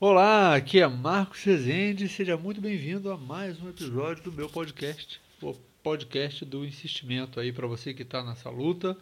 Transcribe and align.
Olá, 0.00 0.54
aqui 0.54 0.78
é 0.78 0.86
Marcos 0.86 1.42
Rezende, 1.42 2.08
seja 2.08 2.36
muito 2.36 2.60
bem-vindo 2.60 3.10
a 3.10 3.16
mais 3.16 3.60
um 3.60 3.68
episódio 3.68 4.22
do 4.22 4.30
meu 4.30 4.48
podcast, 4.48 5.20
o 5.42 5.52
podcast 5.82 6.44
do 6.44 6.64
insistimento 6.64 7.40
aí 7.40 7.52
para 7.52 7.66
você 7.66 7.92
que 7.92 8.02
está 8.02 8.22
nessa 8.22 8.48
luta. 8.48 8.96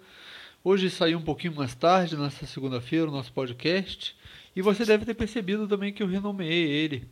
Hoje 0.65 0.89
saiu 0.89 1.19
um 1.19 1.23
pouquinho 1.23 1.55
mais 1.55 1.75
tarde, 1.75 2.17
nessa 2.17 2.47
segunda-feira, 2.47 3.09
o 3.09 3.11
nosso 3.11 3.31
podcast, 3.31 4.17
e 4.57 4.63
você 4.63 4.87
deve 4.87 5.05
ter 5.05 5.13
percebido 5.13 5.69
também 5.69 5.93
que 5.93 6.03
eu 6.03 6.07
renomeei 6.07 6.67
ele 6.67 7.07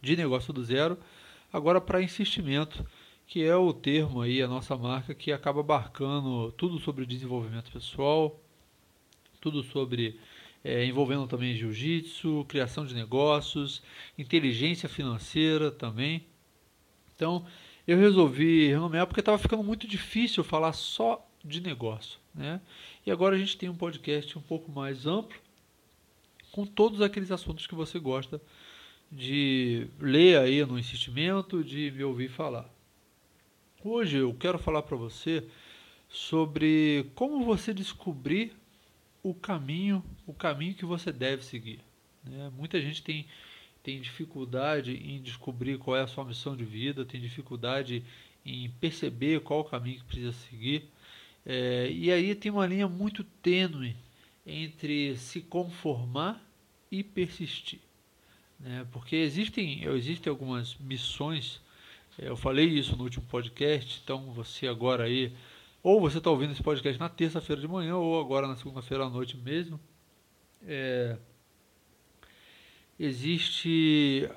de 0.00 0.16
negócio 0.16 0.50
do 0.50 0.64
zero, 0.64 0.96
agora 1.52 1.82
para 1.82 2.00
insistimento, 2.00 2.82
que 3.26 3.44
é 3.44 3.54
o 3.54 3.74
termo 3.74 4.22
aí, 4.22 4.40
a 4.40 4.48
nossa 4.48 4.74
marca 4.74 5.14
que 5.14 5.30
acaba 5.30 5.60
abarcando 5.60 6.50
tudo 6.52 6.78
sobre 6.78 7.04
desenvolvimento 7.04 7.70
pessoal, 7.70 8.40
tudo 9.38 9.62
sobre 9.62 10.18
é, 10.66 10.84
envolvendo 10.84 11.28
também 11.28 11.54
jiu-jitsu, 11.54 12.44
criação 12.48 12.84
de 12.84 12.92
negócios, 12.92 13.80
inteligência 14.18 14.88
financeira 14.88 15.70
também. 15.70 16.26
Então, 17.14 17.46
eu 17.86 17.96
resolvi 17.96 18.66
renomear 18.66 19.06
porque 19.06 19.20
estava 19.20 19.38
ficando 19.38 19.62
muito 19.62 19.86
difícil 19.86 20.42
falar 20.42 20.72
só 20.72 21.24
de 21.44 21.60
negócio. 21.60 22.18
Né? 22.34 22.60
E 23.06 23.12
agora 23.12 23.36
a 23.36 23.38
gente 23.38 23.56
tem 23.56 23.68
um 23.68 23.76
podcast 23.76 24.36
um 24.36 24.42
pouco 24.42 24.72
mais 24.72 25.06
amplo, 25.06 25.38
com 26.50 26.66
todos 26.66 27.00
aqueles 27.00 27.30
assuntos 27.30 27.68
que 27.68 27.74
você 27.76 28.00
gosta 28.00 28.42
de 29.10 29.86
ler 30.00 30.36
aí 30.40 30.66
no 30.66 30.76
insistimento, 30.76 31.62
de 31.62 31.92
me 31.92 32.02
ouvir 32.02 32.28
falar. 32.28 32.68
Hoje 33.84 34.16
eu 34.16 34.34
quero 34.34 34.58
falar 34.58 34.82
para 34.82 34.96
você 34.96 35.46
sobre 36.08 37.08
como 37.14 37.44
você 37.44 37.72
descobrir 37.72 38.52
o 39.28 39.34
caminho, 39.34 40.04
o 40.24 40.32
caminho 40.32 40.72
que 40.72 40.84
você 40.84 41.10
deve 41.10 41.44
seguir. 41.44 41.80
Né? 42.22 42.48
Muita 42.56 42.80
gente 42.80 43.02
tem, 43.02 43.26
tem 43.82 44.00
dificuldade 44.00 44.92
em 44.92 45.20
descobrir 45.20 45.78
qual 45.78 45.96
é 45.96 46.02
a 46.02 46.06
sua 46.06 46.24
missão 46.24 46.56
de 46.56 46.64
vida, 46.64 47.04
tem 47.04 47.20
dificuldade 47.20 48.04
em 48.44 48.70
perceber 48.80 49.40
qual 49.40 49.60
o 49.60 49.64
caminho 49.64 49.98
que 49.98 50.04
precisa 50.04 50.32
seguir. 50.32 50.84
É, 51.44 51.90
e 51.90 52.12
aí 52.12 52.36
tem 52.36 52.52
uma 52.52 52.68
linha 52.68 52.86
muito 52.86 53.24
tênue 53.24 53.96
entre 54.46 55.16
se 55.16 55.40
conformar 55.40 56.40
e 56.88 57.02
persistir. 57.02 57.80
Né? 58.60 58.86
Porque 58.92 59.16
existem, 59.16 59.82
existem 59.86 60.30
algumas 60.30 60.76
missões, 60.76 61.60
é, 62.16 62.28
eu 62.28 62.36
falei 62.36 62.66
isso 62.66 62.94
no 62.94 63.02
último 63.02 63.26
podcast, 63.26 64.00
então 64.04 64.30
você 64.30 64.68
agora 64.68 65.02
aí 65.02 65.32
ou 65.86 66.00
você 66.00 66.18
está 66.18 66.28
ouvindo 66.28 66.50
esse 66.50 66.64
podcast 66.64 66.98
na 66.98 67.08
terça-feira 67.08 67.62
de 67.62 67.68
manhã, 67.68 67.94
ou 67.94 68.18
agora 68.18 68.48
na 68.48 68.56
segunda-feira 68.56 69.04
à 69.04 69.08
noite 69.08 69.36
mesmo. 69.36 69.78
É, 70.66 71.16
existe. 72.98 74.28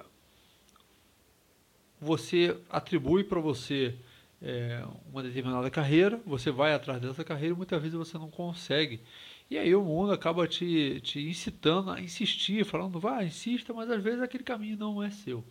Você 2.00 2.56
atribui 2.69 3.23
para 3.23 3.39
você 3.39 3.97
é, 4.39 4.86
uma 5.11 5.23
determinada 5.23 5.72
carreira, 5.72 6.22
você 6.23 6.52
vai 6.52 6.72
atrás 6.72 7.02
dessa 7.02 7.23
carreira 7.23 7.56
e 7.56 7.58
muitas 7.58 7.81
vezes 7.81 7.97
você 7.97 8.16
não 8.19 8.30
consegue. 8.30 9.02
E 9.50 9.58
aí 9.58 9.73
o 9.73 9.84
mundo 9.84 10.11
acaba 10.13 10.47
te, 10.47 11.02
te 11.02 11.19
incitando 11.28 11.89
a 11.89 12.00
insistir, 12.00 12.63
falando, 12.63 13.00
vá, 13.00 13.23
insista, 13.23 13.73
mas 13.73 13.89
às 13.89 14.03
vezes 14.03 14.22
aquele 14.22 14.44
caminho 14.44 14.78
não 14.78 15.02
é 15.02 15.09
seu. 15.09 15.44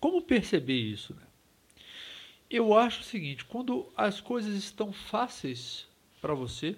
Como 0.00 0.22
perceber 0.22 0.74
isso? 0.74 1.14
Né? 1.14 1.25
Eu 2.50 2.74
acho 2.74 3.00
o 3.00 3.04
seguinte: 3.04 3.44
quando 3.44 3.90
as 3.96 4.20
coisas 4.20 4.54
estão 4.54 4.92
fáceis 4.92 5.88
para 6.20 6.34
você, 6.34 6.76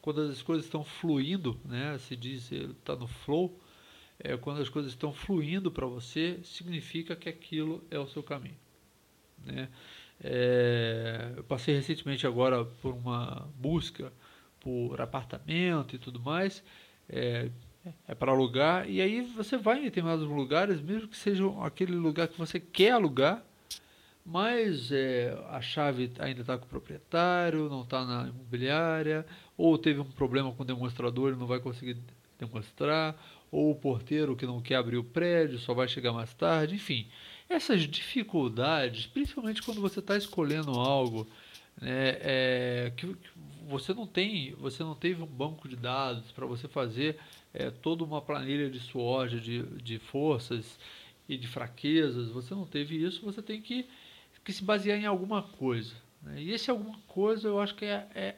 quando 0.00 0.20
as 0.22 0.42
coisas 0.42 0.64
estão 0.64 0.84
fluindo, 0.84 1.60
né, 1.64 1.98
se 1.98 2.16
diz 2.16 2.50
está 2.52 2.94
no 2.94 3.06
flow, 3.06 3.60
é, 4.18 4.36
quando 4.36 4.60
as 4.60 4.68
coisas 4.68 4.92
estão 4.92 5.12
fluindo 5.12 5.70
para 5.70 5.86
você, 5.86 6.38
significa 6.42 7.14
que 7.14 7.28
aquilo 7.28 7.84
é 7.90 7.98
o 7.98 8.06
seu 8.06 8.22
caminho. 8.22 8.56
Né? 9.44 9.68
É, 10.22 11.34
eu 11.36 11.44
passei 11.44 11.74
recentemente 11.74 12.26
agora 12.26 12.64
por 12.64 12.94
uma 12.94 13.48
busca 13.56 14.12
por 14.60 15.00
apartamento 15.00 15.94
e 15.94 15.98
tudo 15.98 16.18
mais, 16.18 16.62
é, 17.08 17.50
é 18.08 18.14
para 18.14 18.32
alugar, 18.32 18.90
e 18.90 19.00
aí 19.00 19.20
você 19.20 19.56
vai 19.56 19.78
em 19.78 19.84
determinados 19.84 20.26
lugares, 20.26 20.80
mesmo 20.80 21.06
que 21.06 21.16
seja 21.16 21.44
aquele 21.64 21.94
lugar 21.94 22.26
que 22.26 22.36
você 22.36 22.58
quer 22.58 22.90
alugar, 22.90 23.44
mas 24.26 24.90
é, 24.90 25.38
a 25.50 25.60
chave 25.60 26.10
ainda 26.18 26.40
está 26.40 26.58
com 26.58 26.64
o 26.64 26.68
proprietário, 26.68 27.68
não 27.68 27.82
está 27.82 28.04
na 28.04 28.28
imobiliária, 28.28 29.24
ou 29.56 29.78
teve 29.78 30.00
um 30.00 30.04
problema 30.04 30.50
com 30.52 30.64
o 30.64 30.66
demonstrador 30.66 31.32
e 31.32 31.36
não 31.36 31.46
vai 31.46 31.60
conseguir 31.60 31.96
demonstrar, 32.36 33.16
ou 33.52 33.70
o 33.70 33.76
porteiro 33.76 34.34
que 34.34 34.44
não 34.44 34.60
quer 34.60 34.74
abrir 34.74 34.96
o 34.96 35.04
prédio, 35.04 35.60
só 35.60 35.72
vai 35.72 35.86
chegar 35.86 36.12
mais 36.12 36.34
tarde, 36.34 36.74
enfim. 36.74 37.06
Essas 37.48 37.82
dificuldades, 37.82 39.06
principalmente 39.06 39.62
quando 39.62 39.80
você 39.80 40.00
está 40.00 40.16
escolhendo 40.16 40.72
algo 40.72 41.24
né, 41.80 42.16
é, 42.20 42.92
que, 42.96 43.06
que, 43.06 43.30
você 43.68 43.94
não 43.94 44.08
tem, 44.08 44.54
você 44.54 44.82
não 44.82 44.96
teve 44.96 45.22
um 45.22 45.26
banco 45.26 45.68
de 45.68 45.76
dados 45.76 46.32
para 46.32 46.46
você 46.46 46.66
fazer 46.66 47.16
é, 47.54 47.70
toda 47.70 48.02
uma 48.02 48.20
planilha 48.20 48.68
de 48.68 48.80
SWOT, 48.80 49.38
de, 49.38 49.62
de 49.62 50.00
forças 50.00 50.80
e 51.28 51.36
de 51.36 51.46
fraquezas, 51.46 52.28
você 52.28 52.54
não 52.54 52.66
teve 52.66 52.96
isso, 52.96 53.24
você 53.24 53.40
tem 53.40 53.62
que 53.62 53.86
que 54.46 54.52
se 54.52 54.62
basear 54.62 54.96
em 54.96 55.06
alguma 55.06 55.42
coisa. 55.42 55.92
Né? 56.22 56.40
E 56.40 56.52
esse 56.52 56.70
alguma 56.70 56.96
coisa 57.08 57.48
eu 57.48 57.58
acho 57.58 57.74
que 57.74 57.84
é, 57.84 58.08
é, 58.14 58.36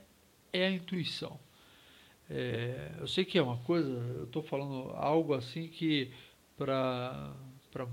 é 0.55 0.67
a 0.67 0.71
intuição. 0.71 1.39
É, 2.31 2.93
eu 2.99 3.07
sei 3.07 3.27
que 3.27 3.39
é 3.39 3.43
uma 3.43 3.59
coisa, 3.59 3.91
eu 3.91 4.25
estou 4.25 4.43
falando 4.43 4.91
algo 4.97 5.35
assim 5.35 5.69
que 5.69 6.11
para 6.57 7.35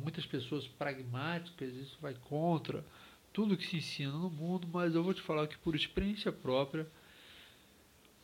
muitas 0.01 0.25
pessoas 0.25 0.65
pragmáticas 0.65 1.73
isso 1.75 1.97
vai 2.01 2.13
contra 2.13 2.85
tudo 3.33 3.57
que 3.57 3.67
se 3.67 3.75
ensina 3.75 4.13
no 4.13 4.29
mundo, 4.29 4.65
mas 4.71 4.95
eu 4.95 5.03
vou 5.03 5.13
te 5.13 5.21
falar 5.21 5.45
que 5.47 5.57
por 5.57 5.75
experiência 5.75 6.31
própria, 6.31 6.87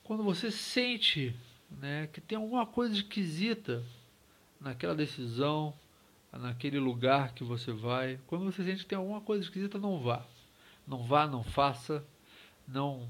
quando 0.06 0.24
você 0.24 0.50
sente 0.50 1.36
né, 1.70 2.08
que 2.14 2.22
tem 2.22 2.38
alguma 2.38 2.66
coisa 2.66 2.96
esquisita 2.96 3.84
naquela 4.58 4.96
decisão, 4.96 5.74
naquele 6.40 6.80
lugar 6.80 7.34
que 7.34 7.44
você 7.44 7.72
vai. 7.72 8.20
Quando 8.28 8.46
você 8.46 8.64
sente 8.64 8.84
que 8.84 8.90
tem 8.90 8.98
alguma 8.98 9.22
coisa 9.22 9.44
esquisita, 9.44 9.78
não 9.78 10.00
vá. 10.00 10.26
Não 10.88 11.04
vá, 11.04 11.28
não 11.28 11.44
faça, 11.44 12.04
não 12.68 13.08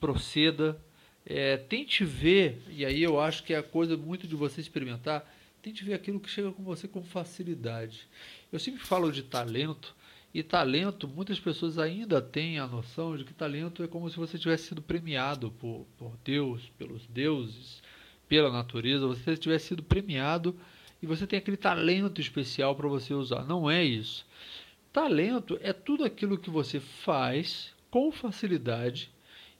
proceda. 0.00 0.80
É, 1.24 1.56
tente 1.56 2.04
ver, 2.04 2.62
e 2.68 2.84
aí 2.84 3.02
eu 3.02 3.20
acho 3.20 3.42
que 3.42 3.52
é 3.52 3.58
a 3.58 3.62
coisa 3.62 3.96
muito 3.96 4.26
de 4.26 4.34
você 4.34 4.60
experimentar, 4.60 5.28
tente 5.60 5.84
ver 5.84 5.94
aquilo 5.94 6.20
que 6.20 6.30
chega 6.30 6.50
com 6.52 6.62
você 6.62 6.88
com 6.88 7.02
facilidade. 7.02 8.06
Eu 8.50 8.58
sempre 8.58 8.80
falo 8.80 9.12
de 9.12 9.22
talento, 9.22 9.94
e 10.32 10.42
talento, 10.42 11.08
muitas 11.08 11.40
pessoas 11.40 11.78
ainda 11.78 12.20
têm 12.20 12.58
a 12.58 12.66
noção 12.66 13.16
de 13.16 13.24
que 13.24 13.32
talento 13.32 13.82
é 13.82 13.88
como 13.88 14.10
se 14.10 14.16
você 14.16 14.38
tivesse 14.38 14.68
sido 14.68 14.82
premiado 14.82 15.50
por, 15.52 15.86
por 15.96 16.16
Deus, 16.22 16.70
pelos 16.78 17.06
deuses, 17.06 17.82
pela 18.28 18.52
natureza, 18.52 19.06
você 19.06 19.36
tivesse 19.36 19.68
sido 19.68 19.82
premiado 19.82 20.54
e 21.02 21.06
você 21.06 21.26
tem 21.26 21.38
aquele 21.38 21.56
talento 21.56 22.20
especial 22.20 22.74
para 22.74 22.88
você 22.88 23.14
usar. 23.14 23.44
Não 23.44 23.70
é 23.70 23.84
isso. 23.84 24.26
Talento 24.92 25.58
é 25.62 25.72
tudo 25.72 26.04
aquilo 26.04 26.38
que 26.38 26.50
você 26.50 26.80
faz 26.80 27.72
com 27.90 28.10
facilidade 28.10 29.10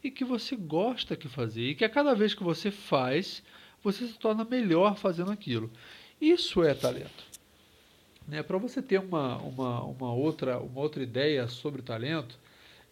e 0.02 0.10
que 0.10 0.24
você 0.24 0.56
gosta 0.56 1.16
de 1.16 1.28
fazer 1.28 1.70
e 1.70 1.74
que 1.74 1.84
a 1.84 1.88
cada 1.88 2.14
vez 2.14 2.34
que 2.34 2.42
você 2.42 2.70
faz, 2.70 3.42
você 3.82 4.06
se 4.06 4.18
torna 4.18 4.44
melhor 4.44 4.96
fazendo 4.96 5.30
aquilo. 5.30 5.70
Isso 6.20 6.62
é 6.62 6.74
talento. 6.74 7.24
Né? 8.26 8.42
Para 8.42 8.58
você 8.58 8.82
ter 8.82 8.98
uma, 8.98 9.36
uma, 9.38 9.82
uma, 9.84 10.12
outra, 10.12 10.58
uma 10.58 10.80
outra 10.80 11.02
ideia 11.02 11.46
sobre 11.48 11.82
talento, 11.82 12.38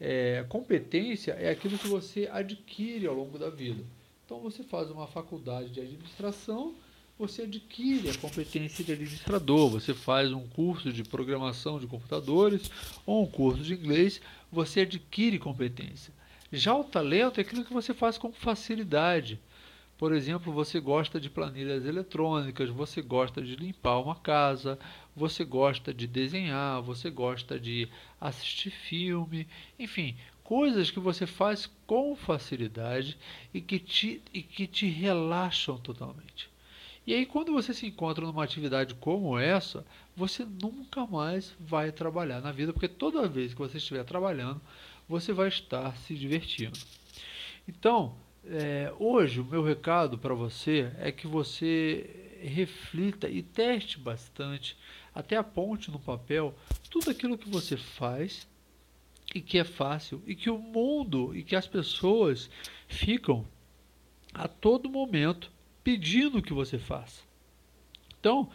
é, 0.01 0.45
competência 0.49 1.33
é 1.33 1.51
aquilo 1.51 1.78
que 1.78 1.89
você 1.89 2.28
adquire 2.31 3.07
ao 3.07 3.15
longo 3.15 3.39
da 3.39 3.51
vida. 3.51 3.83
Então 4.25 4.41
você 4.41 4.63
faz 4.63 4.91
uma 4.91 5.07
faculdade 5.07 5.71
de 5.71 5.81
administração 5.81 6.75
você 7.19 7.43
adquire 7.43 8.10
a 8.10 8.18
competência 8.18 8.84
de 8.84 8.92
administrador, 8.92 9.71
você 9.71 9.95
faz 9.95 10.33
um 10.33 10.47
curso 10.47 10.92
de 10.92 11.03
programação 11.03 11.78
de 11.78 11.86
computadores 11.86 12.71
ou 13.07 13.24
um 13.24 13.27
curso 13.27 13.63
de 13.63 13.72
inglês, 13.72 14.21
você 14.53 14.80
adquire 14.80 15.39
competência. 15.39 16.13
Já 16.53 16.74
o 16.74 16.84
talento 16.84 17.39
é 17.39 17.41
aquilo 17.41 17.65
que 17.65 17.72
você 17.72 17.95
faz 17.95 18.18
com 18.18 18.33
facilidade. 18.33 19.41
Por 19.97 20.13
exemplo, 20.13 20.53
você 20.53 20.78
gosta 20.78 21.18
de 21.18 21.30
planilhas 21.30 21.86
eletrônicas, 21.86 22.68
você 22.68 23.01
gosta 23.01 23.41
de 23.41 23.57
limpar 23.57 23.98
uma 23.98 24.15
casa, 24.15 24.78
você 25.15 25.42
gosta 25.42 25.95
de 25.95 26.07
desenhar, 26.07 26.83
você 26.83 27.09
gosta 27.09 27.59
de 27.59 27.89
assistir 28.21 28.71
filme, 28.71 29.48
enfim, 29.78 30.15
coisas 30.45 30.91
que 30.91 31.01
você 31.01 31.27
faz 31.27 31.68
com 31.86 32.15
facilidade 32.15 33.16
e 33.54 33.60
que 33.63 33.78
te, 33.78 34.21
e 34.34 34.42
que 34.42 34.66
te 34.66 34.86
relaxam 34.86 35.78
totalmente. 35.78 36.54
E 37.06 37.14
aí, 37.14 37.24
quando 37.24 37.53
você 37.53 37.72
se 37.72 37.86
encontra 37.86 38.26
numa 38.26 38.42
atividade 38.42 38.94
como 38.94 39.38
essa, 39.38 39.86
você 40.16 40.44
nunca 40.44 41.06
mais 41.06 41.54
vai 41.60 41.92
trabalhar 41.92 42.41
na 42.41 42.50
vida, 42.50 42.72
porque 42.72 42.88
toda 42.88 43.28
vez 43.28 43.54
que 43.54 43.60
você 43.60 43.76
estiver 43.76 44.04
trabalhando, 44.04 44.60
você 45.08 45.32
vai 45.32 45.47
estar 45.47 45.97
se 45.98 46.16
divertindo. 46.16 46.76
Então, 47.68 48.16
é, 48.44 48.92
hoje, 48.98 49.41
o 49.41 49.44
meu 49.44 49.62
recado 49.62 50.18
para 50.18 50.34
você 50.34 50.91
é 50.98 51.12
que 51.12 51.28
você 51.28 52.38
reflita 52.42 53.28
e 53.28 53.41
teste 53.41 54.00
bastante, 54.00 54.76
até 55.14 55.36
aponte 55.36 55.92
no 55.92 56.00
papel 56.00 56.54
tudo 56.91 57.10
aquilo 57.10 57.38
que 57.38 57.48
você 57.48 57.76
faz 57.76 58.48
e 59.34 59.41
que 59.41 59.58
é 59.58 59.64
fácil 59.64 60.22
e 60.26 60.34
que 60.34 60.50
o 60.50 60.58
mundo 60.58 61.36
e 61.36 61.42
que 61.42 61.56
as 61.56 61.66
pessoas 61.66 62.50
ficam 62.88 63.47
a 64.34 64.47
todo 64.47 64.91
momento 64.91 65.50
pedindo 65.86 66.42
que 66.42 66.53
você 66.53 66.80
faça. 66.80 67.22
Então, 68.18 68.50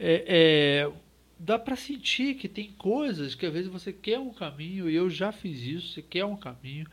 é, 0.00 0.24
é, 0.26 0.92
dá 1.38 1.56
para 1.56 1.76
sentir 1.76 2.34
que 2.34 2.48
tem 2.48 2.72
coisas 2.72 3.36
que 3.36 3.46
às 3.46 3.52
vezes 3.52 3.70
você 3.70 3.92
quer 3.92 4.18
um 4.18 4.32
caminho, 4.32 4.90
e 4.90 4.96
eu 4.96 5.08
já 5.08 5.30
fiz 5.30 5.62
isso, 5.62 5.92
você 5.92 6.02
quer 6.02 6.24
um 6.24 6.36
caminho, 6.36 6.88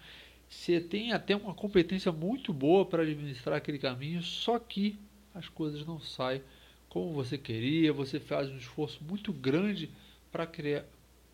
você 0.48 0.80
tem 0.80 1.12
até 1.12 1.36
uma 1.36 1.56
competência 1.56 2.12
muito 2.12 2.54
boa 2.54 2.86
para 2.86 3.02
administrar 3.02 3.58
aquele 3.58 3.80
caminho, 3.80 4.22
só 4.22 4.60
que 4.60 4.96
as 5.34 5.50
coisas 5.50 5.84
não 5.88 6.00
saem 6.00 6.44
como 6.88 7.12
você 7.12 7.36
queria, 7.36 7.92
você 7.92 8.20
faz 8.20 8.48
um 8.48 8.58
esforço 8.58 9.04
muito 9.04 9.34
grande 9.34 9.90
para 10.32 10.46
criar, 10.46 10.86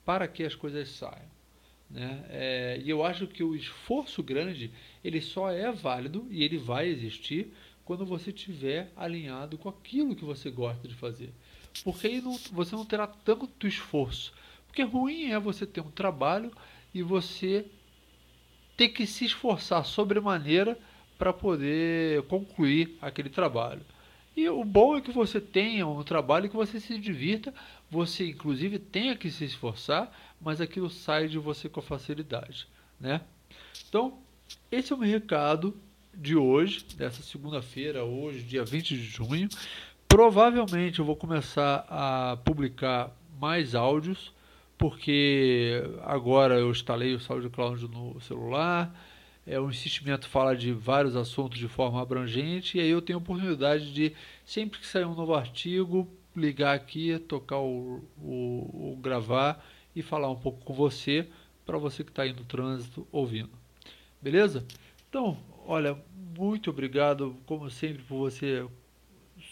para 0.06 0.30
que 0.30 0.46
as 0.46 0.56
coisas 0.56 0.88
saiam. 0.88 1.36
Né? 1.90 2.26
É, 2.30 2.82
e 2.82 2.90
eu 2.90 3.04
acho 3.04 3.28
que 3.28 3.44
o 3.44 3.54
esforço 3.54 4.24
grande 4.24 4.72
ele 5.04 5.20
só 5.20 5.52
é 5.52 5.70
válido 5.74 6.26
e 6.32 6.42
ele 6.42 6.58
vai 6.58 6.88
existir 6.88 7.52
quando 7.86 8.06
você 8.06 8.32
estiver 8.32 8.92
alinhado 8.96 9.58
com 9.58 9.70
aquilo 9.70 10.16
que 10.16 10.26
você 10.26 10.50
gosta 10.50 10.88
de 10.88 10.96
fazer. 10.96 11.32
Porque 11.84 12.08
aí 12.08 12.22
não, 12.22 12.38
você 12.52 12.76
não 12.76 12.84
terá 12.84 13.06
tanto 13.06 13.68
esforço. 13.68 14.34
Porque 14.66 14.82
ruim 14.82 15.32
é 15.32 15.40
você 15.40 15.66
ter 15.66 15.82
um 15.82 15.92
trabalho 15.92 16.52
e 16.94 17.04
você 17.04 17.66
ter 18.76 18.90
que 18.90 19.06
se 19.06 19.26
esforçar 19.26 19.86
sobremaneira 19.86 20.78
para 21.18 21.32
poder 21.32 22.24
concluir 22.24 22.98
aquele 23.02 23.30
trabalho. 23.30 23.82
E 24.36 24.50
o 24.50 24.66
bom 24.66 24.98
é 24.98 25.02
que 25.02 25.12
você 25.12 25.40
tenha 25.40 25.88
um 25.88 26.04
trabalho 26.04 26.50
que 26.50 26.56
você 26.56 26.80
se 26.80 26.98
divirta, 27.00 27.54
você 27.90 28.28
inclusive 28.28 28.80
tenha 28.80 29.16
que 29.16 29.32
se 29.32 29.46
esforçar, 29.46 30.12
mas 30.42 30.60
aquilo 30.60 30.90
sai 30.90 31.30
de 31.30 31.38
você 31.38 31.70
com 31.70 31.82
facilidade, 31.82 32.68
né? 33.00 33.22
Então, 33.88 34.20
esse 34.70 34.92
é 34.92 34.96
o 34.96 35.00
meu 35.00 35.10
recado 35.10 35.80
de 36.18 36.36
hoje, 36.36 36.86
dessa 36.98 37.22
segunda-feira, 37.22 38.04
hoje, 38.04 38.42
dia 38.42 38.64
20 38.64 38.96
de 38.96 39.04
junho. 39.04 39.50
Provavelmente 40.08 41.00
eu 41.00 41.06
vou 41.06 41.16
começar 41.16 41.86
a 41.90 42.38
publicar 42.44 43.12
mais 43.40 43.76
áudios, 43.76 44.34
porque 44.78 45.84
agora 46.04 46.56
eu 46.56 46.72
instalei 46.72 47.14
o 47.14 47.20
SoundCloud 47.20 47.88
no 47.88 48.20
celular, 48.22 48.94
é, 49.46 49.60
o 49.60 49.70
insistimento 49.70 50.28
fala 50.28 50.56
de 50.56 50.72
vários 50.72 51.16
assuntos 51.16 51.60
de 51.60 51.68
forma 51.68 52.02
abrangente, 52.02 52.78
e 52.78 52.82
aí 52.82 52.90
eu 52.90 53.02
tenho 53.02 53.20
a 53.20 53.22
oportunidade 53.22 53.94
de, 53.94 54.14
sempre 54.46 54.80
que 54.80 54.88
sair 54.88 55.06
um 55.06 55.14
novo 55.14 55.34
artigo, 55.34 56.08
ligar 56.36 56.76
aqui, 56.76 57.18
tocar 57.20 57.60
o, 57.60 58.04
o, 58.18 58.94
o 58.94 59.00
gravar 59.02 59.64
e 59.96 60.02
falar 60.02 60.30
um 60.30 60.36
pouco 60.36 60.64
com 60.66 60.74
você, 60.74 61.28
para 61.66 61.78
você 61.78 62.04
que 62.04 62.12
está 62.12 62.24
aí 62.24 62.34
no 62.34 62.44
trânsito 62.44 63.08
ouvindo. 63.12 63.52
Beleza? 64.22 64.66
Então, 65.10 65.38
olha, 65.66 65.98
muito 66.38 66.70
obrigado, 66.70 67.36
como 67.46 67.70
sempre, 67.70 68.04
por 68.04 68.18
você 68.18 68.66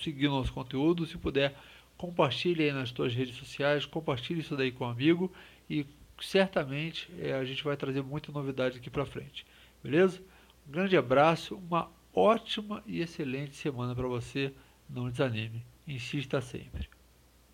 seguir 0.02 0.28
nosso 0.28 0.54
conteúdo. 0.54 1.06
Se 1.06 1.18
puder, 1.18 1.56
compartilhe 1.98 2.64
aí 2.64 2.72
nas 2.72 2.90
suas 2.90 3.14
redes 3.14 3.36
sociais, 3.36 3.86
compartilhe 3.86 4.42
isso 4.42 4.56
daí 4.56 4.72
com 4.72 4.86
um 4.86 4.90
amigo 4.90 5.32
e 5.70 5.86
certamente 6.22 7.10
é, 7.20 7.34
a 7.34 7.44
gente 7.44 7.64
vai 7.64 7.76
trazer 7.76 8.02
muita 8.02 8.32
novidade 8.32 8.78
aqui 8.78 8.90
para 8.90 9.06
frente. 9.06 9.46
Beleza? 9.84 10.22
Um 10.68 10.72
grande 10.72 10.96
abraço, 10.96 11.56
uma 11.56 11.90
ótima 12.14 12.84
e 12.86 13.02
excelente 13.02 13.56
semana 13.56 13.96
para 13.96 14.08
você. 14.08 14.54
Não 14.90 15.10
desanime, 15.10 15.66
insista 15.88 16.42
sempre. 16.42 16.90